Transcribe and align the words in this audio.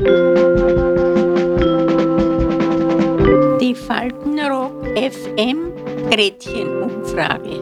Die 0.00 0.06
Faltenrock 3.74 4.86
FM 4.96 5.74
Gretchenumfrage. 6.10 7.60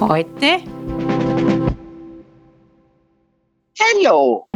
Heute 0.00 0.62
Hallo. 3.80 4.46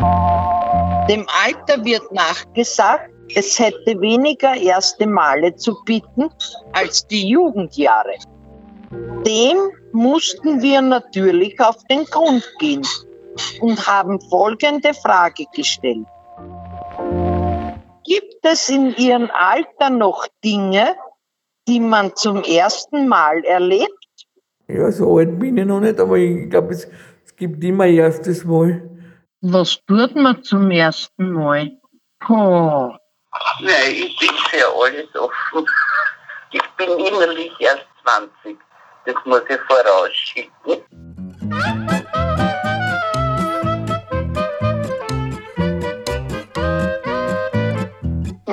Dem 1.08 1.26
Alter 1.44 1.84
wird 1.84 2.12
nachgesagt, 2.12 3.10
es 3.34 3.58
hätte 3.58 4.00
weniger 4.00 4.54
erste 4.54 5.08
Male 5.08 5.56
zu 5.56 5.74
bieten 5.84 6.30
als 6.72 7.04
die 7.08 7.30
Jugendjahre. 7.30 8.14
Dem 9.26 9.56
mussten 9.90 10.62
wir 10.62 10.82
natürlich 10.82 11.58
auf 11.58 11.82
den 11.90 12.04
Grund 12.04 12.44
gehen 12.60 12.86
und 13.60 13.86
haben 13.86 14.20
folgende 14.20 14.94
Frage 14.94 15.44
gestellt. 15.54 16.06
Gibt 18.04 18.38
es 18.42 18.68
in 18.68 18.94
Ihrem 18.96 19.30
Alter 19.32 19.90
noch 19.90 20.26
Dinge, 20.44 20.96
die 21.66 21.80
man 21.80 22.14
zum 22.14 22.42
ersten 22.42 23.08
Mal 23.08 23.42
erlebt? 23.44 23.90
Ja, 24.68 24.90
so 24.90 25.18
alt 25.18 25.39
bin 25.39 25.56
ich 25.56 25.66
noch 25.66 25.80
nicht, 25.80 26.00
aber 26.00 26.16
ich 26.16 26.50
glaube, 26.50 26.72
es, 26.72 26.89
es 27.25 27.36
gibt 27.36 27.62
immer 27.64 27.86
erstes 27.86 28.44
Mal. 28.44 28.90
Was 29.40 29.78
tut 29.86 30.14
man 30.16 30.42
zum 30.42 30.70
ersten 30.70 31.32
Mal? 31.32 31.70
Oh. 32.28 32.92
Nein, 33.61 33.91
ich 33.91 34.19
bin 34.19 34.30
für 34.48 34.66
alles 34.83 35.14
offen. 35.14 35.66
Ich 36.53 36.62
bin 36.77 36.91
innerlich 36.98 37.53
erst 37.58 37.86
20. 38.05 38.58
Das 39.05 39.16
muss 39.27 39.42
ich 39.48 39.61
vorausschicken. 39.69 41.91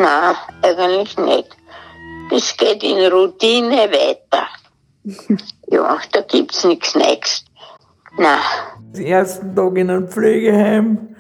Nein, 0.02 0.36
eigentlich 0.64 1.16
nicht. 1.18 1.58
Es 2.34 2.58
geht 2.58 2.84
in 2.84 3.12
Routine 3.12 3.90
weiter. 3.92 4.48
ja, 5.68 6.00
da 6.12 6.22
gibt's 6.22 6.64
nichts 6.64 6.96
Neues. 6.96 7.46
Nein. 8.18 8.40
Den 8.96 9.06
ersten 9.06 9.56
Tag 9.56 9.78
in 9.78 9.90
einem 9.90 10.08
Pflegeheim 10.08 11.16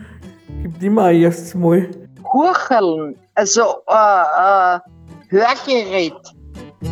gibt 0.63 0.81
immer 0.81 1.05
ein 1.05 1.21
erstes 1.21 1.53
Mal. 1.53 1.89
Hurcheln, 2.33 3.19
also 3.35 3.83
äh, 3.87 4.75
äh, 4.75 4.79
Hörgerät, 5.29 6.21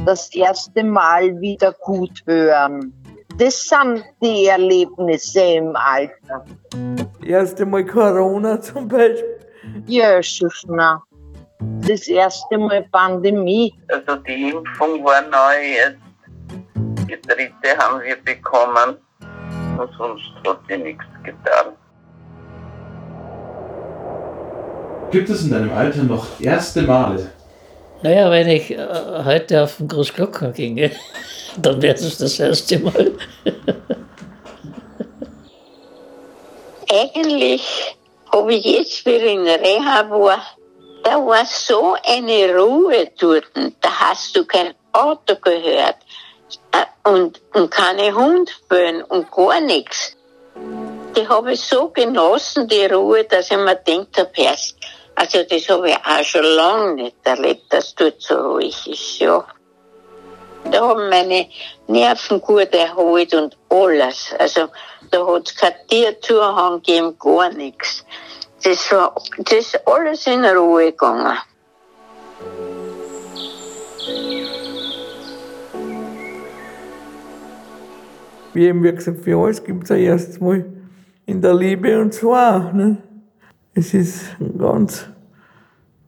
das 0.05 0.33
erste 0.35 0.83
Mal 0.83 1.39
wieder 1.41 1.73
gut 1.81 2.21
hören. 2.27 2.93
Das 3.37 3.63
sind 3.63 4.03
die 4.21 4.45
Erlebnisse 4.45 5.41
im 5.41 5.75
Alter. 5.75 6.45
Erste 7.25 7.65
Mal 7.65 7.85
Corona 7.85 8.61
zum 8.61 8.87
Beispiel. 8.87 9.39
Jesus, 9.87 10.65
na. 10.67 11.03
Das 11.59 12.07
erste 12.07 12.57
Mal 12.57 12.83
Pandemie. 12.91 13.73
Also 13.89 14.15
die 14.17 14.49
Impfung 14.51 15.03
war 15.03 15.21
neu 15.23 15.61
jetzt. 15.75 15.97
Die 17.07 17.19
dritte 17.21 17.77
haben 17.77 18.01
wir 18.01 18.15
bekommen. 18.23 18.97
Und 19.77 19.89
sonst 19.97 20.23
hat 20.45 20.59
sie 20.67 20.77
nichts 20.77 21.03
getan. 21.23 21.73
Gibt 25.11 25.29
es 25.29 25.43
in 25.43 25.51
deinem 25.51 25.73
Alter 25.73 26.03
noch 26.03 26.39
erste 26.39 26.83
Male? 26.83 27.31
Naja, 28.03 28.31
wenn 28.31 28.47
ich 28.47 28.71
äh, 28.71 28.77
heute 29.25 29.63
auf 29.63 29.77
den 29.77 29.89
Großglockner 29.89 30.51
ginge, 30.51 30.91
dann 31.57 31.81
wäre 31.81 31.95
es 31.95 32.17
das 32.17 32.39
erste 32.39 32.79
Mal. 32.79 33.11
Eigentlich 36.91 37.95
habe 38.31 38.53
ich 38.53 38.63
jetzt, 38.63 39.05
wie 39.05 39.11
ich 39.11 39.33
in 39.33 39.41
Reha 39.41 40.09
war, 40.09 40.39
da 41.03 41.25
war 41.25 41.45
so 41.45 41.95
eine 42.03 42.55
Ruhe 42.55 43.11
dort. 43.19 43.51
Da 43.81 43.89
hast 43.99 44.35
du 44.35 44.45
kein 44.45 44.73
Auto 44.91 45.35
gehört 45.35 45.97
äh, 46.71 47.09
und, 47.09 47.41
und 47.53 47.71
keine 47.71 48.13
Hundböen 48.13 49.03
und 49.03 49.31
gar 49.31 49.61
nichts. 49.61 50.15
Die 51.15 51.27
habe 51.27 51.53
ich 51.53 51.61
so 51.61 51.89
genossen, 51.89 52.67
die 52.67 52.85
Ruhe, 52.85 53.23
dass 53.23 53.51
ich 53.51 53.57
mir 53.57 53.75
gedacht 53.75 54.17
habe, 54.17 54.55
also 55.15 55.43
das 55.43 55.69
habe 55.69 55.89
ich 55.89 55.97
auch 55.97 56.23
schon 56.23 56.43
lange 56.43 56.93
nicht 56.93 57.17
erlebt, 57.23 57.73
dass 57.73 57.93
dort 57.95 58.21
so 58.21 58.35
ruhig 58.35 58.87
ist, 58.87 59.19
ja. 59.19 59.45
Da 60.71 60.81
haben 60.81 61.09
meine 61.09 61.49
Nerven 61.87 62.41
gut 62.41 62.73
erholt 62.73 63.33
und 63.33 63.57
alles. 63.69 64.33
Also 64.37 64.67
da 65.09 65.25
hat 65.25 65.47
es 65.47 65.55
kein 65.55 65.73
Tierzuhang 65.87 66.81
gegeben, 66.81 67.17
gar 67.17 67.49
nichts. 67.49 68.05
Das 68.63 68.91
war 68.91 69.15
das 69.37 69.53
ist 69.53 69.87
alles 69.87 70.27
in 70.27 70.43
Ruhe 70.43 70.91
gegangen. 70.91 71.37
Wie 78.53 78.65
eben 78.65 78.83
wie 78.83 78.91
gesagt, 78.91 79.23
für 79.23 79.37
alles 79.37 79.63
gibt 79.63 79.85
es 79.85 79.91
ein 79.91 79.99
erstes 79.99 80.41
Mal 80.41 80.65
in 81.25 81.41
der 81.41 81.53
Liebe 81.53 82.01
und 82.01 82.13
zwar. 82.13 82.73
Ne? 82.73 82.97
Es 83.73 83.93
ist 83.93 84.35
ganz, 84.57 85.07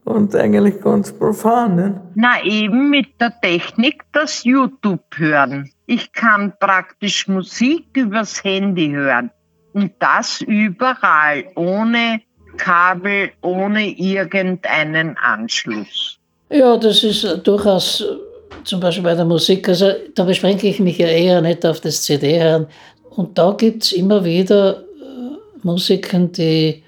ganz 0.05 0.35
eigentlich 0.35 0.81
ganz 0.81 1.11
profan. 1.13 1.75
Ne? 1.75 2.01
Na 2.15 2.43
eben 2.43 2.89
mit 2.89 3.21
der 3.21 3.39
Technik 3.39 4.03
das 4.11 4.43
YouTube 4.43 5.05
hören. 5.15 5.71
Ich 5.85 6.11
kann 6.11 6.53
praktisch 6.59 7.27
Musik 7.27 7.95
übers 7.95 8.43
Handy 8.43 8.89
hören. 8.89 9.31
Und 9.73 9.93
das 9.99 10.41
überall, 10.41 11.45
ohne 11.55 12.21
Kabel, 12.57 13.31
ohne 13.41 13.87
irgendeinen 13.89 15.17
Anschluss. 15.17 16.17
Ja, 16.49 16.77
das 16.77 17.03
ist 17.03 17.23
äh, 17.23 17.37
durchaus 17.37 18.01
äh, 18.01 18.63
zum 18.63 18.79
Beispiel 18.79 19.03
bei 19.03 19.15
der 19.15 19.25
Musik, 19.25 19.67
also 19.69 19.91
da 20.15 20.23
beschränke 20.23 20.67
ich 20.67 20.79
mich 20.79 20.97
ja 20.97 21.07
eher 21.07 21.41
nicht 21.41 21.65
auf 21.65 21.79
das 21.79 22.03
CD-Hören. 22.03 22.67
Und 23.11 23.37
da 23.37 23.51
gibt 23.51 23.83
es 23.83 23.91
immer 23.91 24.23
wieder 24.23 24.79
äh, 24.79 24.83
Musiken, 25.63 26.31
die, 26.31 26.83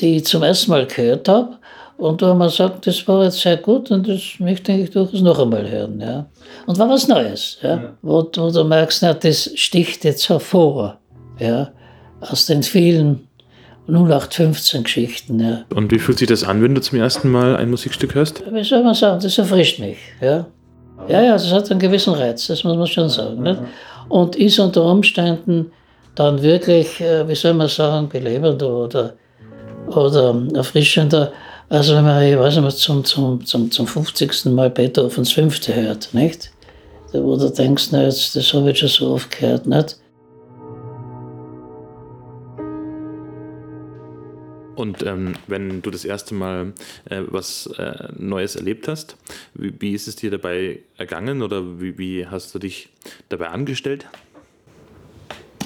die 0.00 0.16
ich 0.16 0.24
zum 0.24 0.42
ersten 0.42 0.70
Mal 0.70 0.86
gehört 0.86 1.28
habe. 1.28 1.58
Und 1.96 2.22
wo 2.22 2.34
man 2.34 2.48
sagt, 2.48 2.86
das 2.86 3.06
war 3.06 3.22
jetzt 3.22 3.40
sehr 3.40 3.56
gut 3.56 3.90
und 3.92 4.08
das 4.08 4.20
möchte 4.38 4.72
ich 4.72 4.90
durchaus 4.90 5.20
noch 5.20 5.38
einmal 5.38 5.70
hören. 5.70 6.00
Ja. 6.00 6.26
Und 6.66 6.78
war 6.78 6.88
was 6.88 7.06
Neues, 7.06 7.58
ja. 7.62 7.74
ja. 7.76 7.94
Wo, 8.02 8.28
wo 8.36 8.50
du 8.50 8.64
merkst, 8.64 9.02
na, 9.02 9.14
das 9.14 9.50
sticht 9.54 10.04
jetzt 10.04 10.28
hervor 10.28 10.98
ja, 11.38 11.70
aus 12.20 12.46
den 12.46 12.64
vielen 12.64 13.28
0815-Geschichten. 13.88 15.40
Ja. 15.40 15.64
Und 15.74 15.90
wie 15.90 15.98
fühlt 15.98 16.18
sich 16.18 16.28
das 16.28 16.44
an, 16.44 16.62
wenn 16.62 16.74
du 16.74 16.80
zum 16.80 16.98
ersten 16.98 17.30
Mal 17.30 17.56
ein 17.56 17.70
Musikstück 17.70 18.14
hörst? 18.14 18.42
Wie 18.50 18.64
soll 18.64 18.82
man 18.82 18.94
sagen, 18.94 19.20
das 19.22 19.36
erfrischt 19.36 19.78
mich. 19.78 19.98
Ja, 20.20 20.46
ja, 21.08 21.22
ja 21.22 21.32
das 21.32 21.52
hat 21.52 21.70
einen 21.70 21.80
gewissen 21.80 22.14
Reiz, 22.14 22.46
das 22.46 22.64
muss 22.64 22.76
man 22.76 22.86
schon 22.86 23.08
sagen. 23.08 23.42
Nicht? 23.42 23.60
Und 24.08 24.36
ist 24.36 24.58
unter 24.58 24.84
Umständen 24.84 25.70
dann 26.14 26.40
wirklich, 26.42 27.00
äh, 27.00 27.26
wie 27.28 27.34
soll 27.34 27.54
man 27.54 27.68
sagen, 27.68 28.08
belebender 28.08 28.70
oder, 28.70 29.14
oder 29.88 30.34
erfrischender, 30.54 31.32
also 31.68 31.96
wenn 31.96 32.04
man, 32.04 32.22
ich 32.22 32.38
weiß 32.38 32.58
nicht, 32.58 32.78
zum, 32.78 33.04
zum, 33.04 33.44
zum, 33.44 33.70
zum 33.70 33.86
50. 33.86 34.46
Mal 34.46 34.70
Beethovens 34.70 35.32
Fünfte 35.32 35.74
hört, 35.74 36.12
nicht? 36.12 36.50
Wo 37.12 37.36
du 37.36 37.48
denkst, 37.48 37.88
na, 37.92 38.04
jetzt, 38.04 38.34
das 38.34 38.52
habe 38.52 38.70
ich 38.70 38.78
schon 38.78 38.88
so 38.88 39.10
oft 39.12 39.30
gehört, 39.30 39.66
nicht? 39.66 39.96
Und 44.76 45.04
ähm, 45.04 45.34
wenn 45.46 45.82
du 45.82 45.90
das 45.90 46.04
erste 46.04 46.34
Mal 46.34 46.72
äh, 47.08 47.22
was 47.28 47.66
äh, 47.78 48.08
Neues 48.16 48.56
erlebt 48.56 48.88
hast, 48.88 49.16
wie, 49.54 49.74
wie, 49.80 49.92
ist 49.94 50.08
es 50.08 50.16
dir 50.16 50.30
dabei 50.30 50.80
ergangen 50.96 51.42
oder 51.42 51.80
wie, 51.80 51.96
wie, 51.98 52.26
hast 52.26 52.54
du 52.54 52.58
dich 52.58 52.90
dabei 53.28 53.48
angestellt? 53.48 54.08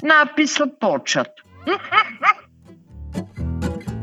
Na, 0.01 0.21
ein 0.21 0.29
bisschen 0.35 0.71
botschert. 0.79 1.43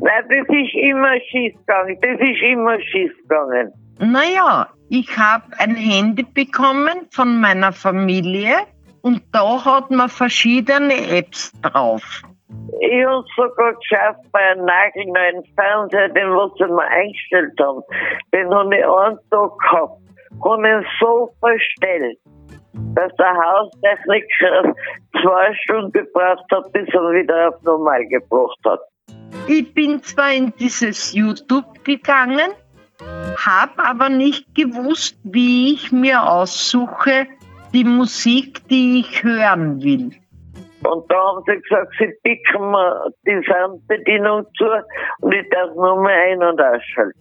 Nein, 0.01 0.25
das 0.29 0.47
ist 0.49 0.75
immer 0.75 1.15
schiefgegangen. 1.31 1.99
Das 2.01 2.21
ist 2.21 2.43
immer 2.43 2.81
schiefgegangen. 2.81 3.73
Naja, 3.99 4.69
ich 4.89 5.17
habe 5.17 5.59
ein 5.59 5.75
Handy 5.75 6.23
bekommen 6.23 7.07
von 7.11 7.41
meiner 7.41 7.73
Familie 7.73 8.57
und 9.01 9.23
da 9.33 9.65
hat 9.65 9.91
man 9.91 10.09
verschiedene 10.09 11.09
Apps 11.09 11.53
drauf. 11.63 12.23
Ich 12.81 13.07
habe 13.07 13.25
sogar 13.37 13.75
geschafft 13.75 14.21
bei 14.33 14.39
einem 14.39 14.67
nagelneuen 14.67 15.45
Fernseher, 15.55 16.09
den 16.11 16.29
sie 16.59 16.65
mir 16.65 16.87
eingestellt 16.89 17.59
haben. 17.59 17.83
Den 18.35 18.55
habe 18.55 18.77
ich 18.77 18.85
einen 18.85 19.19
Tag 19.31 19.59
gehabt. 19.59 20.01
Habe 20.45 20.69
ihn 20.69 20.87
so 21.01 21.31
verstellt, 21.41 22.19
dass 22.95 23.15
der 23.17 23.35
Haustechniker 23.35 24.75
zwei 25.23 25.55
Stunden 25.63 25.93
gebraucht 25.93 26.45
hat, 26.53 26.71
bis 26.73 26.89
er 26.93 27.13
wieder 27.13 27.49
auf 27.49 27.63
normal 27.63 28.05
gebracht 28.07 28.59
hat. 28.67 28.81
Ich 29.49 29.73
bin 29.73 30.03
zwar 30.03 30.33
in 30.33 30.53
dieses 30.59 31.15
YouTube 31.15 31.83
gegangen, 31.85 32.51
habe 33.39 33.85
aber 33.85 34.11
nicht 34.11 34.55
gewusst, 34.55 35.19
wie 35.25 35.75
ich 35.75 35.93
mir 35.93 36.23
aussuche, 36.23 37.27
die 37.73 37.85
Musik, 37.85 38.69
die 38.69 39.01
ich 39.01 39.23
hören 39.23 39.83
will. 39.83 40.11
Und 40.87 41.11
da 41.11 41.17
haben 41.17 41.43
sie 41.47 41.61
gesagt, 41.61 41.93
sie 41.99 42.13
picken 42.23 42.71
mir 42.71 43.11
die 43.27 43.43
Fernbedienung 43.45 44.47
zu 44.57 44.65
und 45.21 45.33
ich 45.33 45.49
darf 45.51 45.75
nur 45.75 46.01
mehr 46.03 46.17
ein- 46.31 46.43
und 46.43 46.61
ausschalten. 46.61 47.21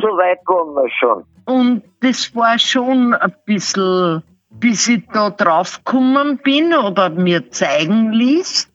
So 0.00 0.08
weit 0.16 0.38
waren 0.46 0.74
wir 0.74 0.90
schon. 0.98 1.24
Und 1.44 1.82
das 2.00 2.34
war 2.34 2.58
schon 2.58 3.14
ein 3.14 3.34
bisschen, 3.44 4.22
bis 4.50 4.88
ich 4.88 5.06
da 5.12 5.30
drauf 5.30 5.82
gekommen 5.84 6.38
bin 6.38 6.74
oder 6.74 7.10
mir 7.10 7.50
zeigen 7.50 8.12
ließ. 8.12 8.70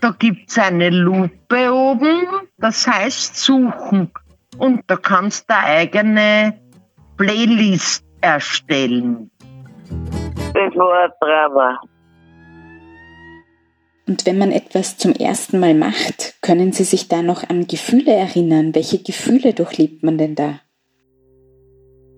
Da 0.00 0.10
gibt's 0.18 0.58
eine 0.58 0.90
Lupe 0.90 1.72
oben, 1.72 2.48
das 2.58 2.86
heißt 2.88 3.36
Suchen. 3.36 4.10
Und 4.58 4.82
da 4.88 4.96
kannst 4.96 5.48
du 5.48 5.54
eine 5.54 5.64
eigene 5.64 6.60
Playlist 7.16 8.04
erstellen. 8.20 9.30
Das 10.54 10.74
war 10.76 11.04
ein 11.04 11.10
Drama. 11.20 11.80
Und 14.06 14.26
wenn 14.26 14.38
man 14.38 14.50
etwas 14.50 14.98
zum 14.98 15.12
ersten 15.12 15.60
Mal 15.60 15.74
macht, 15.74 16.34
können 16.42 16.72
Sie 16.72 16.84
sich 16.84 17.08
da 17.08 17.22
noch 17.22 17.48
an 17.48 17.66
Gefühle 17.66 18.12
erinnern? 18.12 18.74
Welche 18.74 18.98
Gefühle 18.98 19.54
durchlebt 19.54 20.02
man 20.02 20.18
denn 20.18 20.34
da? 20.34 20.60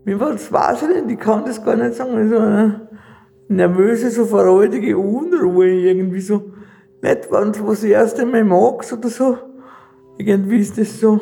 Wie 0.07 0.19
war 0.19 0.33
das 0.33 0.53
weiß 0.53 0.85
ich 1.09 1.19
kann 1.19 1.45
das 1.45 1.63
gar 1.65 1.77
nicht 1.77 1.95
sagen. 1.95 2.29
So 2.29 2.39
eine 2.39 2.89
nervöse, 3.49 4.11
so 4.11 4.25
verreutige 4.25 4.97
Unruhe 4.97 5.69
irgendwie 5.69 6.21
so. 6.21 6.53
Nicht, 7.03 7.31
wenn 7.31 7.53
du 7.53 7.67
das 7.67 7.85
erste 7.85 8.25
Mal 8.25 8.45
magst 8.45 8.93
oder 8.93 9.09
so. 9.09 9.39
Irgendwie 10.17 10.61
ist 10.61 10.79
das 10.79 11.01
so, 11.01 11.21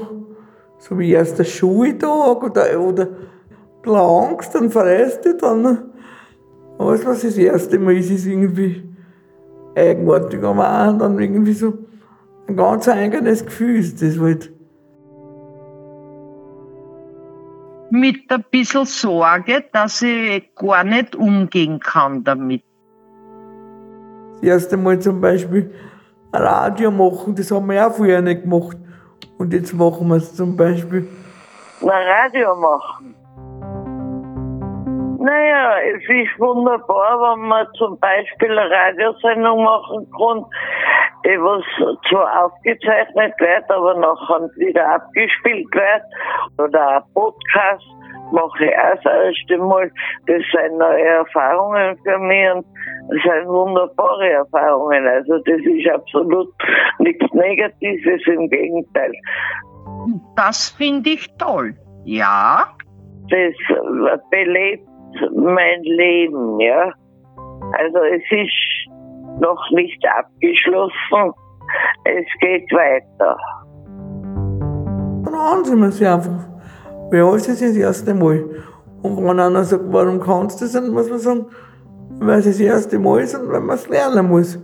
so 0.78 0.98
wie 0.98 1.10
erster 1.10 1.44
Schultag 1.44 2.42
oder, 2.42 2.80
oder 2.80 3.08
Angst, 3.84 4.54
dann 4.54 4.70
verreist 4.70 5.24
du 5.24 5.36
dann. 5.36 5.90
Alles, 6.78 7.04
was 7.04 7.22
das 7.22 7.36
erste 7.36 7.78
Mal 7.78 7.96
ist, 7.96 8.10
ist 8.10 8.26
irgendwie 8.26 8.91
eigenartig, 9.74 10.42
aber 10.42 10.88
auch 10.88 10.98
dann 10.98 11.18
irgendwie 11.18 11.52
so 11.52 11.78
ein 12.48 12.56
ganz 12.56 12.88
eigenes 12.88 13.44
Gefühl 13.44 13.76
ist 13.76 14.02
das 14.02 14.18
halt. 14.18 14.52
Mit 17.90 18.30
ein 18.30 18.44
bisschen 18.50 18.86
Sorge, 18.86 19.64
dass 19.72 20.00
ich 20.02 20.54
gar 20.54 20.82
nicht 20.84 21.14
umgehen 21.14 21.78
kann 21.78 22.24
damit. 22.24 22.62
Das 24.34 24.42
erste 24.42 24.76
Mal 24.76 24.98
zum 24.98 25.20
Beispiel 25.20 25.72
ein 26.32 26.42
Radio 26.42 26.90
machen, 26.90 27.34
das 27.34 27.50
haben 27.50 27.66
wir 27.66 27.74
ja 27.74 27.90
früher 27.90 28.22
nicht 28.22 28.42
gemacht. 28.42 28.78
Und 29.36 29.52
jetzt 29.52 29.74
machen 29.74 30.08
wir 30.08 30.16
es 30.16 30.34
zum 30.34 30.56
Beispiel. 30.56 31.06
Ein 31.82 31.88
Radio 31.88 32.54
machen. 32.56 33.14
Naja, 35.22 35.76
es 35.94 36.02
ist 36.02 36.40
wunderbar, 36.40 37.36
wenn 37.36 37.46
man 37.46 37.66
zum 37.78 37.96
Beispiel 38.00 38.58
eine 38.58 38.68
Radiosendung 38.68 39.62
machen 39.62 40.10
kann, 40.18 40.44
die 41.24 41.38
was 41.38 41.62
zwar 42.10 42.46
aufgezeichnet 42.46 43.32
wird, 43.38 43.70
aber 43.70 43.94
nachher 43.94 44.50
wieder 44.56 44.94
abgespielt 44.94 45.72
wird. 45.72 46.02
Oder 46.58 46.96
ein 46.96 47.02
Podcast 47.14 47.84
mache 48.32 48.64
ich 48.64 48.76
auch 48.76 49.00
das 49.04 49.12
erste 49.26 49.58
Mal. 49.58 49.92
Das 50.26 50.42
sind 50.50 50.78
neue 50.78 51.04
Erfahrungen 51.04 51.96
für 52.02 52.18
mich 52.18 52.50
und 52.54 52.66
das 53.08 53.22
sind 53.22 53.46
wunderbare 53.46 54.28
Erfahrungen. 54.28 55.06
Also 55.06 55.38
das 55.38 55.60
ist 55.60 55.88
absolut 55.88 56.52
nichts 56.98 57.32
Negatives, 57.32 58.26
im 58.26 58.50
Gegenteil. 58.50 59.12
Das 60.34 60.70
finde 60.70 61.10
ich 61.10 61.28
toll. 61.36 61.74
Ja, 62.04 62.66
Das 63.28 63.54
belebt 64.30 64.91
mein 65.34 65.82
Leben, 65.82 66.60
ja. 66.60 66.92
Also 67.78 67.98
es 67.98 68.22
ist 68.30 69.40
noch 69.40 69.70
nicht 69.70 70.02
abgeschlossen. 70.06 71.32
Es 72.04 72.26
geht 72.40 72.70
weiter. 72.72 73.36
Dann 75.24 75.64
sie 75.64 75.76
mir 75.76 75.90
sie 75.90 76.06
einfach. 76.06 76.48
Weil 77.10 77.22
alles 77.22 77.48
ist 77.48 77.62
das 77.62 77.76
erste 77.76 78.14
Mal. 78.14 78.44
Und 79.02 79.16
wenn 79.16 79.40
einer 79.40 79.64
sagt, 79.64 79.84
warum 79.88 80.20
kannst 80.20 80.60
du 80.60 80.64
das, 80.64 80.72
dann 80.72 80.90
muss 80.90 81.10
man 81.10 81.18
sagen, 81.18 81.46
weil 82.20 82.38
es 82.38 82.44
das 82.44 82.60
erste 82.60 82.98
Mal 82.98 83.20
ist 83.20 83.34
und 83.34 83.50
weil 83.50 83.60
man 83.60 83.76
es 83.76 83.88
lernen 83.88 84.28
muss. 84.28 84.58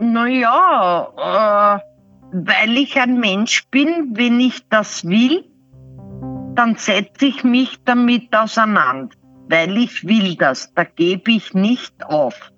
naja, 0.00 1.08
äh, 1.16 1.94
weil 2.32 2.76
ich 2.76 3.00
ein 3.00 3.20
Mensch 3.20 3.68
bin, 3.70 4.12
wenn 4.16 4.40
ich 4.40 4.68
das 4.68 5.04
will, 5.06 5.44
dann 6.54 6.76
setze 6.76 7.26
ich 7.26 7.44
mich 7.44 7.78
damit 7.84 8.34
auseinander. 8.34 9.14
Weil 9.48 9.76
ich 9.76 10.06
will 10.06 10.36
das, 10.36 10.72
da 10.74 10.84
gebe 10.84 11.32
ich 11.32 11.52
nicht 11.52 11.94
auf. 12.04 12.50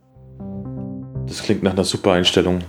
Das 1.27 1.43
klingt 1.43 1.63
nach 1.63 1.73
einer 1.73 1.85
super 1.85 2.13
Einstellung. 2.13 2.63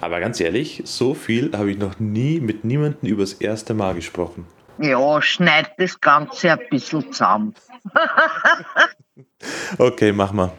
Aber 0.00 0.20
ganz 0.20 0.40
ehrlich, 0.40 0.82
so 0.84 1.14
viel 1.14 1.52
habe 1.56 1.70
ich 1.72 1.78
noch 1.78 1.98
nie 1.98 2.40
mit 2.40 2.64
niemandem 2.64 3.10
übers 3.10 3.34
erste 3.34 3.74
Mal 3.74 3.94
gesprochen. 3.94 4.46
Ja, 4.78 5.20
schneid 5.20 5.72
das 5.78 6.00
Ganze 6.00 6.52
ein 6.52 6.60
bisschen 6.70 7.12
zusammen. 7.12 7.54
Okay, 9.78 10.12
mach 10.12 10.32
mal. 10.32 10.50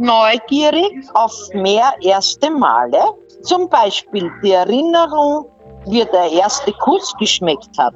Neugierig 0.00 1.08
auf 1.14 1.32
mehr 1.52 1.92
erste 2.00 2.50
Male, 2.50 2.98
zum 3.42 3.68
Beispiel 3.68 4.30
die 4.42 4.52
Erinnerung, 4.52 5.46
wie 5.86 6.04
der 6.04 6.30
erste 6.32 6.72
Kuss 6.72 7.14
geschmeckt 7.18 7.78
hat. 7.78 7.94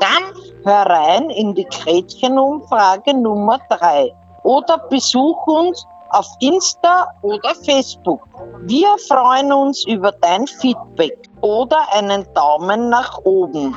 Dann 0.00 0.22
hör 0.64 0.86
rein 0.86 1.30
in 1.30 1.54
die 1.54 1.64
Gretchenumfrage 1.64 3.14
Nummer 3.14 3.58
3 3.68 4.12
oder 4.44 4.78
besuch 4.88 5.46
uns 5.46 5.86
auf 6.10 6.26
Insta 6.40 7.08
oder 7.22 7.54
Facebook. 7.54 8.26
Wir 8.60 8.96
freuen 9.08 9.52
uns 9.52 9.84
über 9.86 10.12
dein 10.12 10.46
Feedback 10.46 11.18
oder 11.40 11.78
einen 11.92 12.26
Daumen 12.34 12.90
nach 12.90 13.18
oben. 13.24 13.74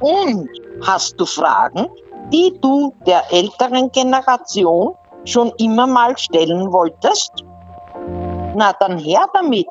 Und 0.00 0.48
hast 0.84 1.20
du 1.20 1.26
Fragen, 1.26 1.88
die 2.32 2.58
du 2.60 2.92
der 3.06 3.22
älteren 3.30 3.92
Generation 3.92 4.94
schon 5.24 5.52
immer 5.58 5.86
mal 5.86 6.16
stellen 6.16 6.72
wolltest? 6.72 7.32
Na 8.56 8.72
dann 8.80 8.98
her 8.98 9.26
damit. 9.32 9.66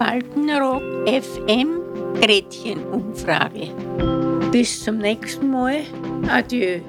Faltenrock 0.00 0.80
FM 1.06 1.82
Gretchenumfrage. 2.22 3.68
Bis 4.50 4.82
zum 4.82 4.96
nächsten 4.96 5.50
Mal. 5.50 5.82
Adieu. 6.26 6.80